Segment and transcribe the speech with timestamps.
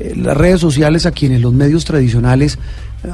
[0.00, 2.58] Eh, Las redes sociales a quienes los medios tradicionales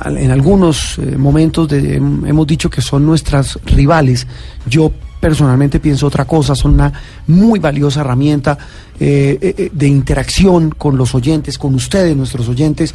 [0.03, 4.27] al- en algunos eh, momentos hemos dicho que son nuestras rivales.
[4.69, 6.93] Yo personalmente pienso otra cosa, son una
[7.27, 8.57] muy valiosa herramienta
[9.01, 12.95] eh, de interacción con los oyentes, con ustedes, nuestros oyentes.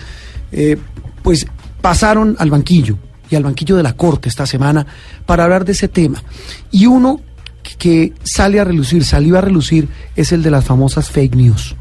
[1.24, 1.46] Pues
[1.82, 2.98] pasaron al banquillo
[3.30, 4.86] y al banquillo de la Corte esta semana
[5.26, 6.22] para hablar de ese tema.
[6.72, 7.22] Y uno
[7.78, 11.76] que sale a relucir, salió a relucir, es el de las famosas fake news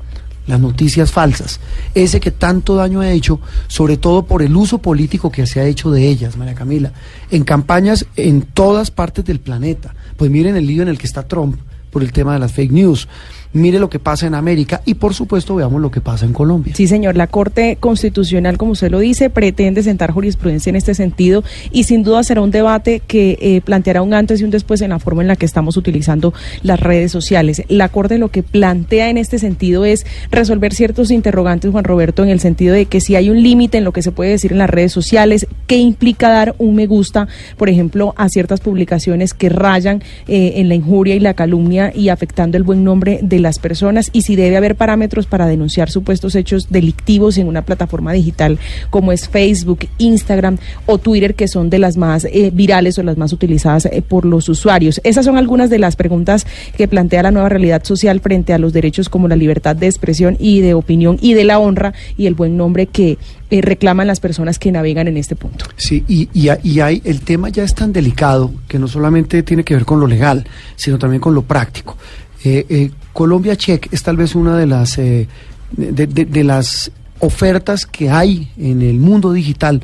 [0.51, 1.61] las noticias falsas,
[1.95, 5.65] ese que tanto daño ha hecho, sobre todo por el uso político que se ha
[5.65, 6.93] hecho de ellas, María Camila,
[7.31, 9.95] en campañas en todas partes del planeta.
[10.17, 11.57] Pues miren el lío en el que está Trump
[11.91, 13.09] por el tema de las fake news.
[13.53, 16.73] Mire lo que pasa en América y por supuesto veamos lo que pasa en Colombia.
[16.77, 17.17] Sí, señor.
[17.17, 21.43] La Corte Constitucional, como usted lo dice, pretende sentar jurisprudencia en este sentido
[21.73, 24.91] y sin duda será un debate que eh, planteará un antes y un después en
[24.91, 27.65] la forma en la que estamos utilizando las redes sociales.
[27.69, 32.29] La Corte lo que plantea en este sentido es resolver ciertos interrogantes, Juan Roberto, en
[32.29, 34.59] el sentido de que si hay un límite en lo que se puede decir en
[34.59, 37.27] las redes sociales, qué implica dar un me gusta,
[37.57, 42.11] por ejemplo, a ciertas publicaciones que rayan eh, en la injuria y la calumnia y
[42.11, 46.35] afectando el buen nombre de las personas y si debe haber parámetros para denunciar supuestos
[46.35, 48.59] hechos delictivos en una plataforma digital
[48.91, 53.17] como es Facebook, Instagram o Twitter, que son de las más eh, virales o las
[53.17, 55.01] más utilizadas eh, por los usuarios.
[55.05, 58.73] Esas son algunas de las preguntas que plantea la nueva realidad social frente a los
[58.73, 62.35] derechos como la libertad de expresión y de opinión y de la honra y el
[62.35, 63.19] buen nombre que
[63.51, 65.65] eh, reclaman las personas que navegan en este punto.
[65.77, 69.65] Sí, y, y, y hay, el tema ya es tan delicado que no solamente tiene
[69.65, 71.97] que ver con lo legal, sino también con lo práctico.
[72.45, 75.29] Eh, eh, Colombia Check es tal vez una de las, eh,
[75.73, 79.83] de, de- de las ofertas que hay en el mundo digital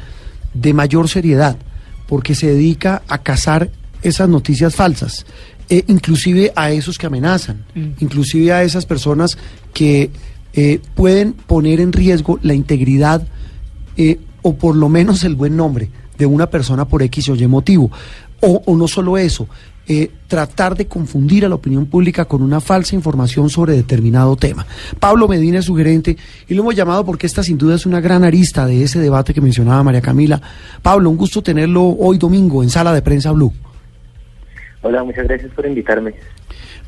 [0.55, 1.57] de mayor seriedad,
[2.09, 3.71] porque se dedica a cazar
[4.03, 5.27] esas noticias falsas,
[5.69, 7.65] eh, inclusive a esos que amenazan,
[8.01, 9.37] inclusive a esas personas
[9.75, 10.11] que
[10.55, 13.27] eh, pueden poner en riesgo la integridad
[13.99, 17.47] eh, o por lo menos el buen nombre de una persona por X o Y
[17.47, 17.91] motivo.
[18.41, 19.49] O, o no solo eso,
[19.89, 24.67] eh, tratar de confundir a la opinión pública con una falsa información sobre determinado tema.
[24.99, 26.17] Pablo Medina es su gerente
[26.49, 29.33] y lo hemos llamado porque esta sin duda es una gran arista de ese debate
[29.33, 30.41] que mencionaba María Camila.
[30.83, 33.53] Pablo, un gusto tenerlo hoy domingo en Sala de Prensa Blue.
[34.83, 36.15] Hola, muchas gracias por invitarme.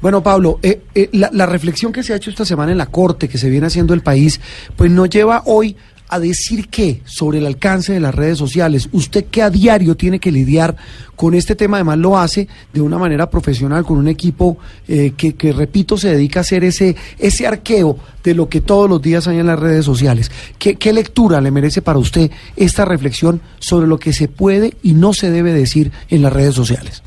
[0.00, 2.86] Bueno, Pablo, eh, eh, la, la reflexión que se ha hecho esta semana en la
[2.86, 4.40] Corte, que se viene haciendo el país,
[4.76, 5.76] pues nos lleva hoy
[6.08, 8.88] a decir qué sobre el alcance de las redes sociales.
[8.92, 10.76] Usted que a diario tiene que lidiar
[11.16, 15.34] con este tema, además lo hace de una manera profesional, con un equipo eh, que,
[15.34, 19.26] que, repito, se dedica a hacer ese, ese arqueo de lo que todos los días
[19.28, 20.30] hay en las redes sociales.
[20.58, 24.94] ¿Qué, ¿Qué lectura le merece para usted esta reflexión sobre lo que se puede y
[24.94, 27.02] no se debe decir en las redes sociales?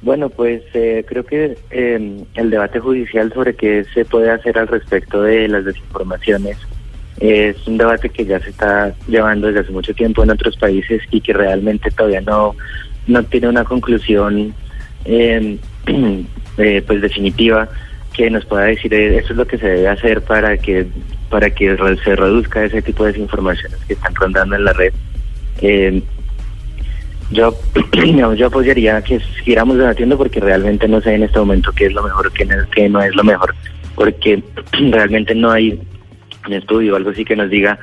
[0.00, 4.68] Bueno, pues eh, creo que eh, el debate judicial sobre qué se puede hacer al
[4.68, 6.56] respecto de las desinformaciones
[7.20, 11.02] es un debate que ya se está llevando desde hace mucho tiempo en otros países
[11.10, 12.54] y que realmente todavía no,
[13.06, 14.54] no tiene una conclusión
[15.04, 15.58] eh,
[16.58, 17.68] eh, pues definitiva
[18.12, 20.86] que nos pueda decir eh, eso es lo que se debe hacer para que
[21.30, 24.92] para que se reduzca ese tipo de desinformaciones que están rondando en la red.
[25.60, 26.02] Eh,
[27.30, 27.54] yo,
[28.36, 32.02] yo apoyaría que siguiéramos debatiendo porque realmente no sé en este momento qué es lo
[32.02, 33.54] mejor, qué qué no es lo mejor,
[33.94, 34.42] porque
[34.90, 35.78] realmente no hay
[36.48, 37.78] un estudio algo así que nos diga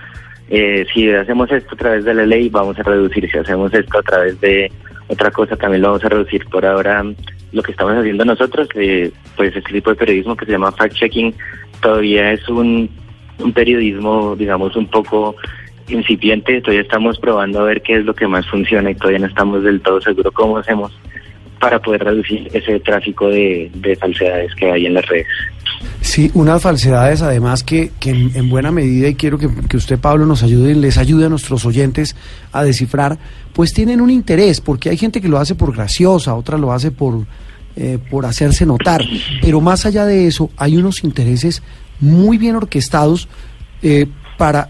[0.50, 3.98] eh, si hacemos esto a través de la ley vamos a reducir, si hacemos esto
[3.98, 4.72] a través de
[5.08, 6.46] otra cosa también lo vamos a reducir.
[6.46, 7.04] Por ahora
[7.52, 11.34] lo que estamos haciendo nosotros, eh, pues este tipo de periodismo que se llama fact-checking,
[11.82, 12.90] todavía es un,
[13.40, 15.36] un periodismo, digamos, un poco
[15.88, 19.28] incipiente, todavía estamos probando a ver qué es lo que más funciona y todavía no
[19.28, 20.92] estamos del todo seguros cómo hacemos
[21.60, 25.28] para poder reducir ese tráfico de, de falsedades que hay en las redes.
[26.02, 30.26] Sí, unas falsedades además que, que en, en, buena medida, y quiero que, usted, Pablo,
[30.26, 32.16] nos ayude, les ayude a nuestros oyentes
[32.52, 33.18] a descifrar,
[33.54, 36.92] pues tienen un interés, porque hay gente que lo hace por graciosa, otra lo hace
[36.92, 37.26] por,
[37.76, 39.04] eh, por hacerse notar,
[39.42, 41.64] pero más allá de eso hay unos intereses
[42.00, 43.28] muy bien orquestados
[43.82, 44.06] eh,
[44.38, 44.70] para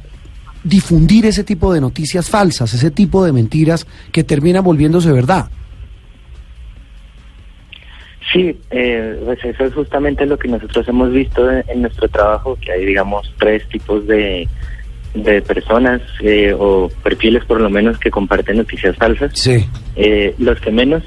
[0.64, 5.50] difundir ese tipo de noticias falsas, ese tipo de mentiras que terminan volviéndose verdad.
[8.36, 12.58] Sí, eh, pues eso es justamente lo que nosotros hemos visto en, en nuestro trabajo,
[12.60, 14.46] que hay, digamos, tres tipos de,
[15.14, 19.32] de personas eh, o perfiles por lo menos que comparten noticias falsas.
[19.36, 19.66] Sí.
[19.96, 21.02] Eh, los que menos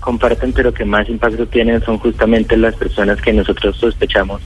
[0.00, 4.42] comparten pero que más impacto tienen son justamente las personas que nosotros sospechamos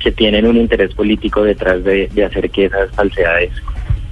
[0.00, 3.50] que tienen un interés político detrás de, de hacer que esas falsedades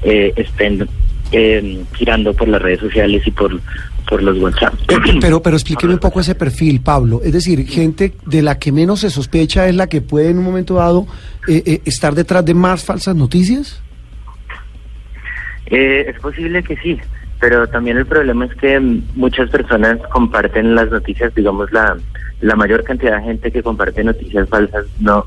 [0.03, 0.87] eh, estén
[1.35, 3.61] eh, girando por las redes sociales y por,
[4.09, 4.75] por los WhatsApp.
[5.21, 7.21] Pero, pero explíqueme un poco ese perfil, Pablo.
[7.25, 10.45] Es decir, gente de la que menos se sospecha es la que puede en un
[10.45, 11.07] momento dado
[11.49, 13.83] eh, eh, estar detrás de más falsas noticias.
[15.67, 16.99] Eh, es posible que sí,
[17.41, 18.79] pero también el problema es que
[19.15, 21.97] muchas personas comparten las noticias, digamos la,
[22.43, 25.27] la mayor cantidad de gente que comparte noticias falsas no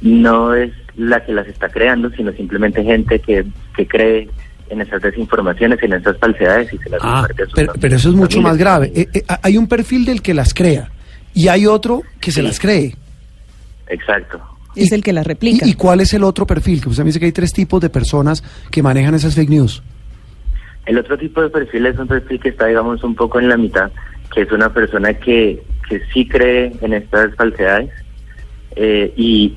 [0.00, 3.44] no es la que las está creando, sino simplemente gente que,
[3.76, 4.28] que cree
[4.70, 7.96] en esas desinformaciones, en esas falsedades y se las Ah, comparte a sus pero, pero
[7.96, 8.52] eso es mucho familias.
[8.52, 8.92] más grave.
[8.94, 10.90] Eh, eh, hay un perfil del que las crea
[11.34, 12.94] y hay otro que se las cree.
[13.88, 14.40] Exacto.
[14.74, 15.64] Es Y- el que las replica.
[15.66, 16.80] ¿Y, y cuál es el otro perfil?
[16.82, 19.82] Que usted me dice que hay tres tipos de personas que manejan esas fake news.
[20.84, 23.56] El otro tipo de perfil es un perfil que está, digamos, un poco en la
[23.56, 23.90] mitad,
[24.34, 27.90] que es una persona que, que sí cree en estas falsedades
[28.76, 29.54] eh, y,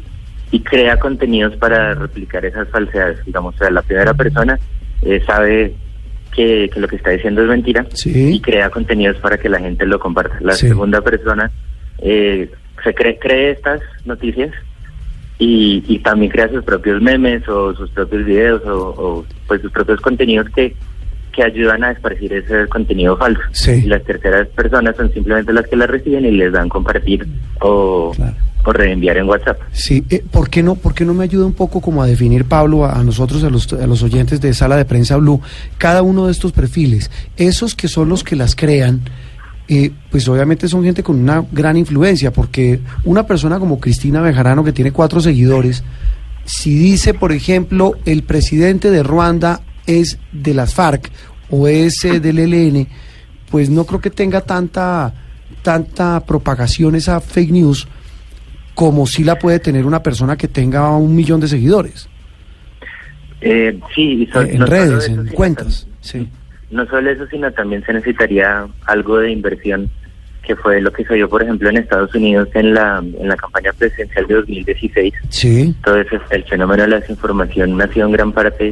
[0.51, 3.23] y crea contenidos para replicar esas falsedades.
[3.25, 4.57] Digamos, o sea, la primera persona
[5.03, 5.73] eh, sabe
[6.35, 8.35] que, que lo que está diciendo es mentira Sí.
[8.35, 10.37] y crea contenidos para que la gente lo comparta.
[10.41, 10.67] La Sí.
[10.67, 11.51] segunda persona
[11.99, 12.49] eh,
[12.83, 14.51] se cree, cree estas noticias
[15.37, 19.71] y, y también crea sus propios memes o sus propios videos o, o, pues sus
[19.71, 20.75] propios contenidos que,
[21.33, 23.41] que ayudan a esparcir ese contenido falso.
[23.51, 23.71] Sí.
[23.83, 27.25] Y las terceras personas son simplemente las que las reciben y les dan compartir
[27.61, 28.35] o, Claro.
[28.65, 29.59] O reenviar en WhatsApp.
[29.71, 32.45] Sí, eh, ¿por, qué no, ¿por qué no me ayuda un poco como a definir,
[32.45, 35.41] Pablo, a, nosotros, a los, a los oyentes de Sala de Prensa Blue,
[35.77, 37.09] cada uno de estos perfiles?
[37.37, 39.01] Esos que son los que las crean,
[39.67, 44.63] eh, pues obviamente son gente con una gran influencia, porque una persona como Cristina Bejarano,
[44.63, 45.83] que tiene cuatro seguidores,
[46.45, 51.11] si dice, por ejemplo, el presidente de Ruanda es de las FARC
[51.49, 52.87] o es eh, del ELN,
[53.49, 55.13] pues no creo que tenga tanta,
[55.61, 57.87] tanta propagación esa fake news
[58.79, 62.07] como si la puede tener una persona que tenga un millón de seguidores
[63.41, 65.85] Eh, sí, so- eh, en no redes, eso, en cuentas.
[65.99, 66.25] Sí.
[66.71, 69.89] No solo eso, sino también se necesitaría algo de inversión,
[70.47, 73.35] que fue lo que se dio, por ejemplo, en Estados Unidos en la, en la
[73.35, 75.13] campaña presidencial de 2016.
[75.27, 75.61] Sí.
[75.75, 78.69] Entonces, el fenómeno de la desinformación nació en gran parte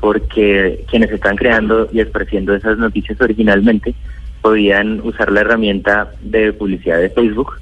[0.00, 3.94] porque quienes están creando y esparciendo esas noticias originalmente
[4.42, 7.52] podían usar la herramienta de publicidad de Facebook,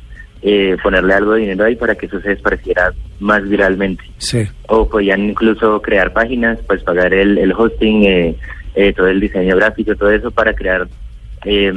[0.42, 4.42] eh, ponerle algo de dinero ahí para que eso se esparciera más viralmente Sí.
[4.68, 8.36] o podían incluso crear páginas, pues pagar el, el hosting, eh,
[8.74, 10.88] eh, todo el diseño gráfico, todo eso para crear
[11.44, 11.72] eh,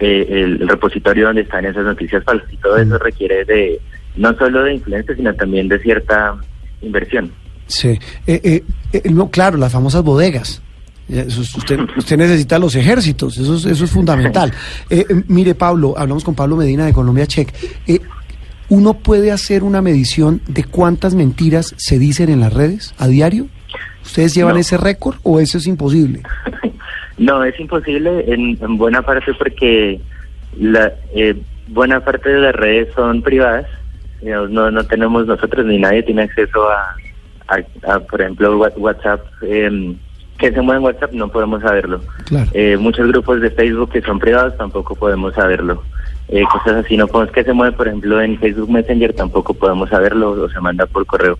[0.00, 2.52] eh, el, repositorio donde están esas noticias falsas.
[2.52, 3.80] Y todo eso requiere de
[4.16, 6.36] no solo de influencia, sino también de cierta
[6.80, 7.30] inversión.
[7.66, 7.98] Sí.
[8.26, 8.62] Eh, eh,
[8.92, 10.62] eh, no, claro, las famosas bodegas.
[11.08, 14.52] Usted, usted necesita los ejércitos, eso es, eso es fundamental.
[14.90, 17.48] Eh, eh, mire, Pablo, hablamos con Pablo Medina de Colombia Check.
[17.86, 18.00] Eh,
[18.70, 23.46] ¿Uno puede hacer una medición de cuántas mentiras se dicen en las redes a diario?
[24.04, 24.60] ¿Ustedes llevan No.
[24.60, 26.22] ese récord o eso es imposible?
[27.18, 30.00] No, es imposible en, en buena parte porque
[30.56, 31.34] la eh,
[31.66, 33.66] buena parte de las redes son privadas.
[34.22, 36.94] Digamos, no, no tenemos nosotros ni nadie tiene acceso a,
[37.48, 39.20] a, a, por ejemplo, Wha- WhatsApp.
[39.42, 39.96] Eh,
[40.38, 42.00] que se mueve en WhatsApp no podemos saberlo.
[42.26, 42.48] Claro.
[42.54, 45.82] Eh, muchos grupos de Facebook que son privados tampoco podemos saberlo.
[46.28, 49.88] Eh, cosas así, no podemos que se mueve, por ejemplo, en Facebook Messenger tampoco podemos
[49.90, 51.38] saberlo o se manda por correo.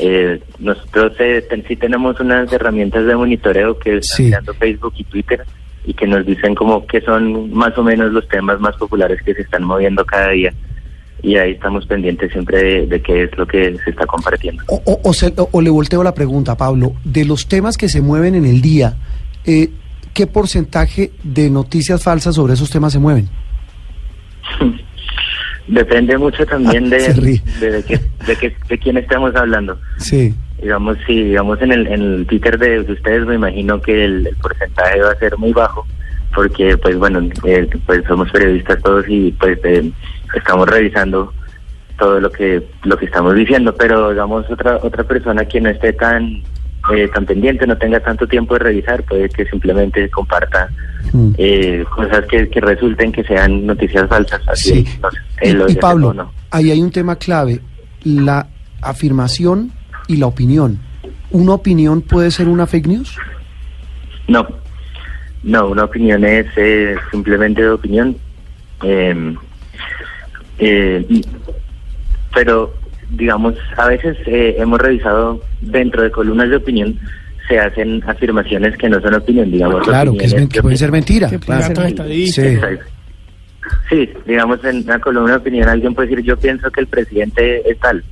[0.00, 5.04] Eh, nosotros eh, ten- sí tenemos unas herramientas de monitoreo que están mirando Facebook y
[5.04, 5.44] Twitter
[5.84, 9.34] y que nos dicen como que son más o menos los temas más populares que
[9.34, 10.52] se están moviendo cada día
[11.22, 14.62] y ahí estamos pendientes siempre de, de qué es lo que se está compartiendo.
[14.68, 16.94] O, o- o se- o- le volteo la pregunta, Pablo.
[17.04, 18.96] De los temas que se mueven en el día,
[19.44, 19.70] eh,
[20.14, 23.28] ¿qué porcentaje de noticias falsas sobre esos temas se mueven?
[25.68, 29.78] Depende mucho también Ah, de, de, de, qué- de, qué- de quién estamos hablando.
[29.98, 30.34] Sí.
[30.60, 34.26] Digamos, si digamos en el, en el Twitter de, de ustedes, me imagino que el,
[34.26, 35.86] el porcentaje va a ser muy bajo,
[36.34, 39.90] porque pues bueno, eh, pues somos periodistas todos y pues eh,
[40.34, 41.32] estamos revisando
[41.98, 45.92] todo lo que lo que estamos diciendo, pero digamos otra otra persona que no esté
[45.92, 46.42] tan
[46.92, 50.68] eh, tan pendiente, no tenga tanto tiempo de revisar, puede que simplemente comparta
[51.12, 51.32] Mm.
[51.36, 54.40] eh, cosas que, que resulten que sean noticias falsas.
[54.48, 54.98] Así, Sí.
[55.02, 57.60] no sé, Y, eh, lo y de Pablo, ahí hay un tema clave,
[58.04, 58.46] la
[58.80, 59.72] afirmación
[60.06, 60.78] y la opinión.
[61.30, 63.16] ¿Una opinión puede ser una fake news?
[64.28, 64.46] No,
[65.42, 68.16] no, una opinión es eh, simplemente de opinión.
[68.82, 69.36] Eh,
[70.58, 71.04] Eh,
[72.34, 72.72] pero,
[73.10, 76.98] digamos, a veces eh, hemos revisado dentro de columnas de opinión
[77.48, 79.82] se hacen afirmaciones que no son opinión, digamos.
[79.82, 81.28] Claro, que, es que puede ser mentira.
[81.28, 81.74] Que puede claro.
[81.74, 82.32] ser mentira.
[82.32, 82.58] Sí.
[83.90, 87.68] Sí, digamos, en una columna de opinión alguien puede decir, yo pienso que el presidente
[87.68, 88.02] es tal,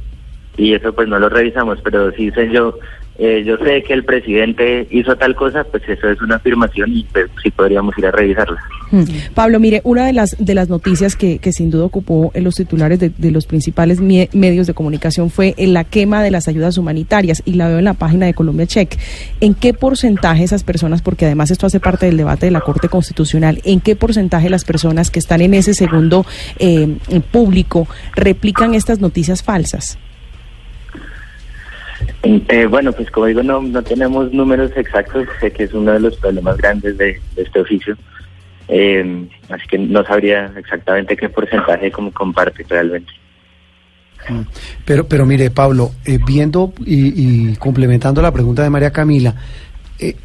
[0.57, 2.79] y eso pues no lo revisamos, pero si dicen yo,
[3.19, 7.05] eh, yo sé que el presidente hizo tal cosa, pues eso es una afirmación y
[7.13, 8.59] pues sí podríamos ir a revisarla.
[8.93, 9.05] Mm.
[9.35, 12.55] Pablo, mire, una de las de las noticias que, que sin duda ocupó en los
[12.55, 16.79] titulares de, de los principales medios de comunicación fue en la quema de las ayudas
[16.79, 18.97] humanitarias y la veo en la página de Colombia Check.
[19.41, 22.89] ¿En qué porcentaje esas personas, porque además esto hace parte del debate de la Corte
[22.89, 26.25] Constitucional, en qué porcentaje las personas que están en ese segundo
[26.59, 26.97] eh,
[27.31, 29.99] público replican estas noticias falsas?
[32.23, 36.01] Eh, bueno, pues como digo, no, no tenemos números exactos, sé que es uno de
[36.01, 37.97] los problemas grandes de, este oficio,
[38.69, 43.13] eh, así que no sabría exactamente qué porcentaje como comparte realmente.
[44.85, 49.35] Pero, pero mire, Pablo, eh, viendo y, y complementando la pregunta de María Camila,
[49.99, 50.17] eh,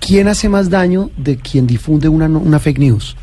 [0.00, 3.16] ¿quién hace más daño de quien difunde una, una fake news?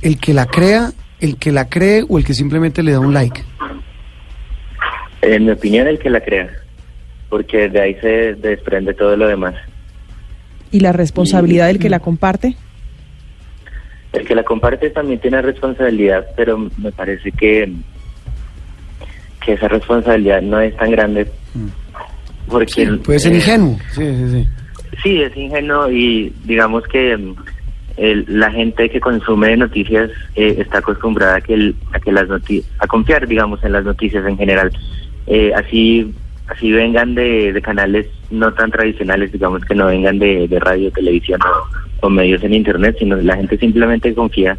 [0.00, 3.14] ¿El que la crea, el que la cree o el que simplemente le da un
[3.14, 3.42] like?
[5.22, 6.50] En mi opinión, el que la crea,
[7.28, 9.54] porque de ahí se desprende todo lo demás.
[10.70, 12.56] ¿Y la responsabilidad del que la comparte?
[14.12, 17.72] El que la comparte también tiene responsabilidad, pero me parece que,
[19.44, 21.26] que esa responsabilidad no es tan grande.
[22.48, 23.78] Porque Puede ser eh, ingenuo.
[23.94, 24.48] Sí, sí, sí.
[25.02, 27.34] Sí, es ingenuo y digamos que mm,
[27.96, 32.28] el- la gente que consume noticias eh, está acostumbrada a que, el- a que las
[32.28, 34.70] noti- a confiar, digamos, en las noticias en general.
[35.26, 36.12] Eh, así
[36.48, 40.90] así vengan de, de canales no tan tradicionales, digamos que no vengan de, de radio,
[40.90, 44.58] televisión o, o medios en internet, sino la gente simplemente confía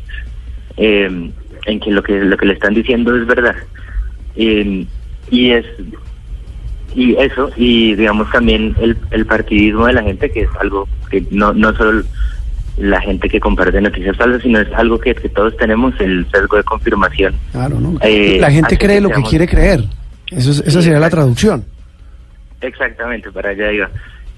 [0.77, 1.32] eh,
[1.65, 3.55] en que lo que lo que le están diciendo es verdad.
[4.36, 4.86] Eh,
[5.29, 5.65] y es
[6.96, 11.25] y eso y digamos también el, el partidismo de la gente que es algo que
[11.32, 12.03] no no solo
[12.77, 16.58] la gente que comparte noticias falsas sino es algo que, que todos tenemos el sesgo
[16.58, 17.98] de confirmación Claro, ¿no?
[18.01, 19.84] Eh, la gente cree que lo que quiere creer.
[20.38, 21.66] Eso es- esa sería la traducción.
[22.62, 23.90] exactamente para allá iba.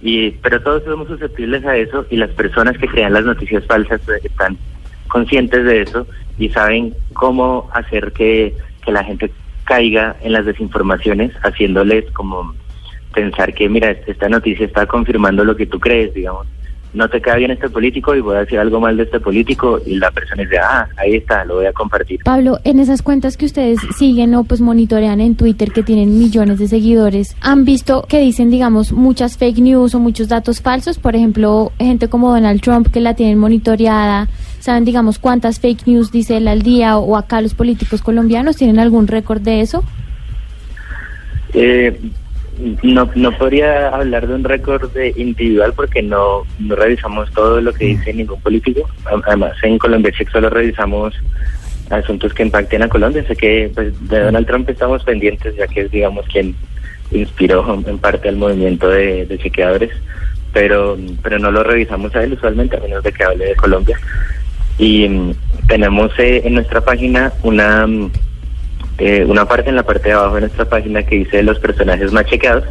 [0.02, 4.02] Y pero todos somos susceptibles a eso y las personas que crean las noticias falsas
[4.10, 4.58] eh, están
[5.08, 9.32] conscientes de eso y saben cómo hacer que, que la gente
[9.64, 12.54] caiga en las desinformaciones haciéndoles como
[13.14, 16.46] pensar que mira esta noticia está confirmando lo que tú crees digamos
[16.96, 19.80] no te cae bien este político y voy a decir algo mal de este político
[19.86, 23.38] y la persona dice ah ahí está lo voy a compartir Pablo, en esas cuentas
[23.38, 28.06] que ustedes siguen o pues monitorean en Twitter que tienen millones de seguidores, ¿han visto
[28.08, 30.98] que dicen, digamos, muchas fake news o muchos datos falsos?
[30.98, 34.28] Por ejemplo, gente como Donald Trump que la tienen monitoreada,
[34.60, 38.80] ¿saben, digamos, cuántas fake news dice él al día o acá los políticos colombianos tienen
[38.80, 39.84] algún récord de eso?
[41.54, 42.00] Eh,
[42.84, 47.74] no, no podría hablar de un récord de individual porque no, no revisamos todo lo
[47.74, 48.90] que dice ningún político.
[49.26, 51.14] Además, en Colombia Check solo revisamos
[51.90, 53.26] asuntos que impacten a Colombia.
[53.28, 56.56] Sé que pues, de Donald Trump estamos pendientes, ya que es, digamos, quien
[57.12, 59.92] inspiró en parte al movimiento de, de chequeadores,
[60.54, 64.00] pero, pero no lo revisamos a él usualmente, a menos de que hable de Colombia.
[64.78, 65.34] Y mm,
[65.68, 68.12] tenemos eh, en nuestra página una, mm,
[68.98, 72.12] eh, una parte en la parte de abajo de nuestra página que dice los personajes
[72.12, 72.64] más chequeados.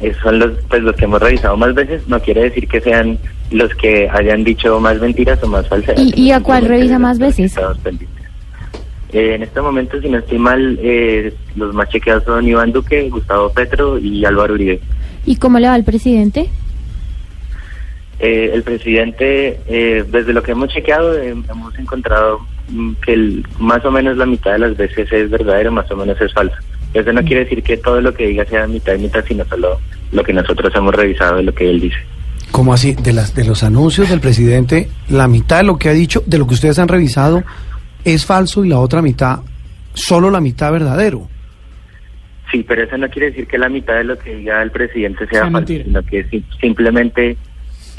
[0.00, 2.06] Esos son los, pues, los que hemos revisado más veces.
[2.06, 3.18] No quiere decir que sean
[3.50, 6.12] los que hayan dicho más mentiras o más falsedades.
[6.16, 7.56] ¿Y- y a cuál revisa más veces?
[9.12, 13.08] Eh, en este momento, si no estoy mal, eh, los más chequeados son Iván Duque,
[13.08, 14.80] Gustavo Petro y Álvaro Uribe.
[15.24, 16.48] ¿Y cómo le va al presidente?
[18.20, 22.40] Eh, el presidente, eh, desde lo que hemos chequeado, eh, hemos encontrado
[23.04, 26.20] que el- más o menos la mitad de las veces es verdadero, más o menos
[26.20, 26.56] es falso.
[26.94, 29.78] Eso no quiere decir que todo lo que diga sea mitad y mitad, sino solo
[30.12, 31.98] lo que nosotros hemos revisado de lo que él dice.
[32.50, 32.94] ¿Cómo así?
[32.94, 36.38] De, las, de los anuncios del presidente, la mitad de lo que ha dicho, de
[36.38, 37.44] lo que ustedes han revisado,
[38.04, 39.40] es falso y la otra mitad,
[39.92, 41.28] solo la mitad verdadero.
[42.50, 45.26] Sí, pero eso no quiere decir que la mitad de lo que diga el presidente
[45.26, 45.84] sea Sea falso, mentira.
[45.84, 47.36] sino que sim- simplemente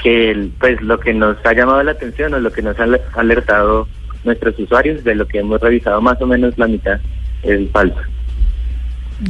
[0.02, 2.96] que el- pues lo que nos ha llamado la atención o lo que nos han
[3.14, 3.86] alertado
[4.24, 7.00] nuestros usuarios de lo que hemos revisado más o menos la mitad
[7.42, 7.98] es falso.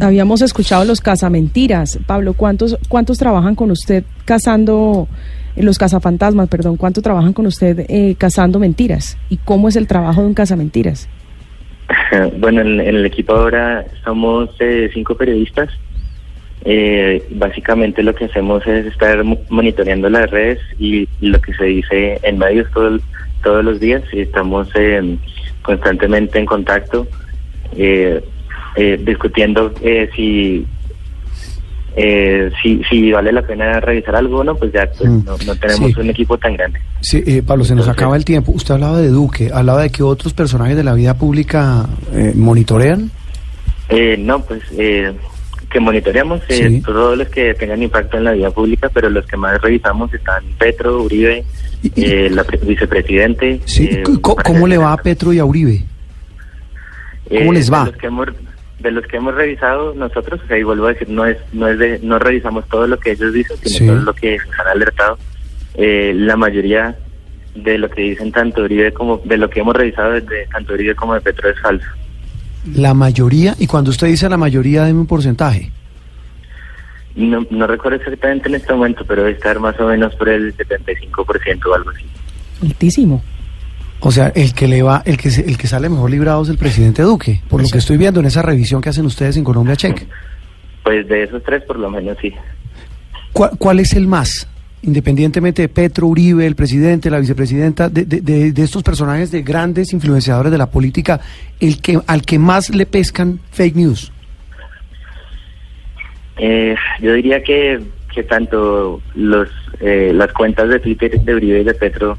[0.00, 1.98] Habíamos escuchado los cazamentiras.
[2.06, 5.08] Pablo, ¿cuántos, cuántos trabajan con usted cazando,
[5.56, 9.18] los cazafantasmas, perdón, cuánto trabajan con usted eh, cazando mentiras?
[9.28, 11.08] ¿Y cómo es el trabajo de un cazamentiras?
[12.38, 15.70] Bueno, en, en el equipo ahora somos eh, cinco periodistas
[16.64, 21.64] Eh, básicamente lo que hacemos es estar mo- monitoreando las redes y lo que se
[21.64, 23.02] dice en medios todo el-
[23.42, 25.16] todos los días y estamos eh,
[25.62, 27.06] constantemente en contacto
[27.76, 28.22] eh,
[28.76, 30.66] eh, discutiendo eh, si
[31.96, 35.36] eh, si, si vale la pena revisar algo o no, pues ya pues, Mm, no,
[35.44, 36.00] no tenemos sí.
[36.00, 36.78] un equipo tan grande.
[37.00, 38.52] Sí, eh, Pablo, se nos Entonces- acaba el tiempo.
[38.52, 43.10] Usted hablaba de Duque, hablaba de que otros personajes de la vida pública eh, monitorean.
[43.88, 45.12] Eh, no, pues eh,
[45.70, 46.82] que monitoreamos eh, Sí.
[46.82, 50.42] todos los que tengan impacto en la vida pública, pero los que más revisamos están
[50.58, 51.44] Petro, Uribe,
[51.82, 53.60] Y- y- eh, la pre- vicepresidente.
[53.64, 54.96] Sí, eh, ¿cómo- ¿Cómo, le va a.
[54.96, 55.84] Petro y a Uribe?
[57.28, 57.84] ¿Cómo Eh, les va?
[57.84, 58.26] De los que hemos,
[58.80, 62.00] de los que hemos revisado nosotros, ahí vuelvo a decir, no es no es de
[62.02, 63.86] no revisamos todo lo que ellos dicen, sino Sí.
[63.86, 65.18] todo lo que nos han alertado.
[65.74, 66.96] Eh, la mayoría
[67.54, 70.94] de lo que dicen tanto Uribe como de lo que hemos revisado desde tanto Uribe
[70.96, 71.86] como de Petro es falso.
[72.74, 75.70] La mayoría, y cuando usted dice la mayoría, deme un porcentaje.
[77.16, 80.56] No, no recuerdo exactamente en este momento, pero debe estar más o menos por el
[80.56, 82.04] 75% o algo así.
[82.62, 83.22] Altísimo.
[84.00, 86.48] O sea, el que le va, el que se- el que sale mejor librado es
[86.48, 89.44] el presidente Duque, por lo que estoy viendo en esa revisión que hacen ustedes en
[89.44, 90.06] Colombia Check.
[90.84, 92.32] Pues de esos tres, por lo menos sí.
[93.32, 94.48] ¿Cuál, cuál es el más?
[94.82, 99.92] Independientemente de Petro, Uribe, el presidente, la vicepresidenta, de, de- de- estos personajes de grandes
[99.92, 101.20] influenciadores de la política,
[101.60, 104.10] el que al que más le pescan fake news.
[106.38, 107.80] Eh, yo diría que,
[108.14, 109.48] que tanto los
[109.80, 112.16] eh, las cuentas de Twitter de Uribe y de Petro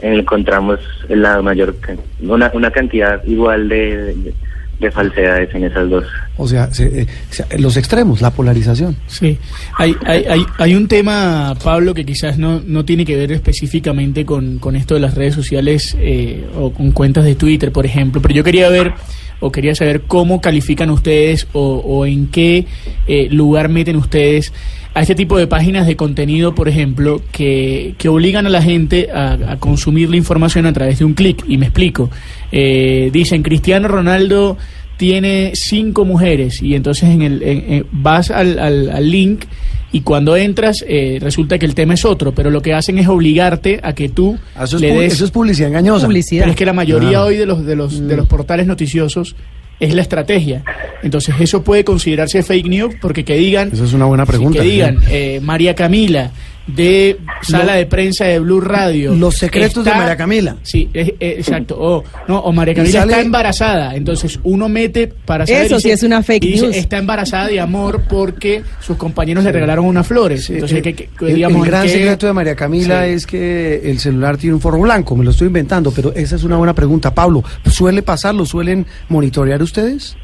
[0.00, 1.76] eh, encontramos la mayor
[2.22, 4.32] una, una cantidad igual de,
[4.80, 6.04] de falsedades en esas dos.
[6.38, 8.96] O sea, se- eh, se- los extremos, la polarización.
[9.06, 9.38] Sí,
[9.76, 14.24] hay, hay, hay, hay un tema, Pablo, que quizás no, no tiene que ver específicamente
[14.24, 18.22] con, con esto de las redes sociales eh, o con cuentas de Twitter, por ejemplo,
[18.22, 18.92] pero yo quería ver
[19.40, 22.66] o quería saber cómo califican ustedes o, en qué
[23.06, 24.52] eh, lugar meten ustedes
[24.92, 29.08] a este tipo de páginas de contenido, por ejemplo, que, que obligan a la gente
[29.12, 31.44] a, a consumir la información a través de un clic.
[31.46, 32.10] Y me explico.
[32.50, 34.56] Eh, dicen, Cristiano Ronaldo
[35.00, 39.46] tiene cinco mujeres y entonces en el en- en- vas al, al- al link
[39.92, 43.08] y cuando entras eh, resulta que el tema es otro, pero lo que hacen es
[43.08, 46.04] obligarte a que tú Eso es, le des eso es publicidad engañosa.
[46.06, 46.42] Publicidad.
[46.42, 47.24] pero es que la mayoría Ah.
[47.24, 49.36] hoy de los de los de los portales noticiosos
[49.80, 50.62] es la estrategia.
[51.02, 54.60] Entonces eso puede considerarse fake news porque que digan Eso es una buena sí, pregunta.
[54.62, 56.30] que digan eh, María Camila
[56.66, 59.14] de sala de prensa de Blue Radio.
[59.14, 60.56] Los secretos de María Camila.
[60.62, 61.76] Sí, es- es- exacto.
[61.78, 63.94] O, no, o María Camila sale- está embarazada.
[63.96, 65.64] Entonces uno mete para saber.
[65.66, 66.76] Eso sí es una fake dice, news.
[66.76, 70.44] Está embarazada de amor porque sus compañeros le regalaron unas flores.
[70.44, 73.10] Sí, Entonces, eh, que, que- digamos, el gran ¿en qué- secreto de María Camila Sí.
[73.12, 76.44] es que el celular tiene un forro blanco, me lo estoy inventando, pero esa es
[76.44, 77.12] una buena pregunta.
[77.12, 78.44] Pablo, ¿suele pasarlo?
[78.46, 80.16] ¿Suelen monitorear ustedes?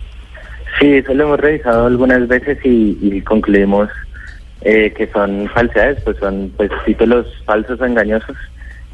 [0.79, 3.89] Sí, eso lo hemos revisado algunas veces y, y concluimos
[4.63, 8.37] eh, que son falsedades, pues son pues títulos falsos o engañosos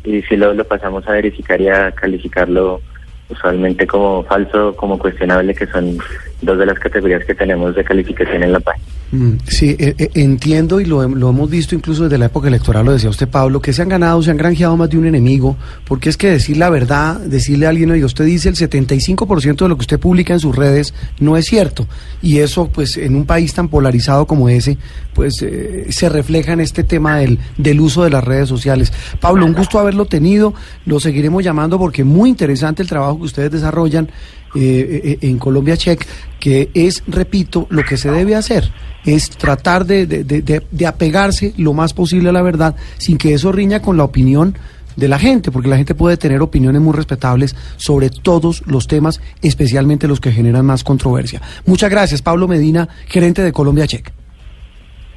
[0.05, 2.83] y si lo, lo pasamos a verificar y a calificarlo
[3.33, 5.99] usualmente como falso, como cuestionable, que son
[6.41, 8.85] dos de las categorías que tenemos de calificación en la página.
[9.13, 12.49] Mm, sí, eh, eh, entiendo y lo, hem- lo hemos visto incluso desde la época
[12.49, 15.07] electoral, lo decía usted Pablo, que se han ganado, se han granjeado más de un
[15.07, 15.55] enemigo,
[15.87, 19.69] porque es que decir la verdad, decirle a alguien, oye, usted dice el 75% de
[19.69, 21.87] lo que usted publica en sus redes no es cierto,
[22.23, 24.79] y eso pues en un país tan polarizado como ese,
[25.15, 28.95] pues eh, se refleja en este tema del, del uso de las redes sociales.
[29.21, 30.55] Pablo, un gusto haberlo tenido,
[30.87, 34.09] lo seguiremos llamando porque muy interesante el trabajo que ustedes desarrollan
[34.55, 36.05] eh, eh, en Colombia Check,
[36.39, 38.71] que es, repito, lo que se debe hacer,
[39.05, 43.17] es tratar de, de- de- de- de apegarse lo más posible a la verdad sin
[43.17, 44.55] que eso riña con la opinión
[44.95, 49.23] de la gente, porque la gente puede tener opiniones muy respetables sobre todos los temas,
[49.41, 51.41] especialmente los que generan más controversia.
[51.65, 54.13] Muchas gracias, Pablo Medina, gerente de Colombia Check.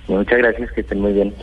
[0.08, 1.34] Muchas gracias, que estén muy bien.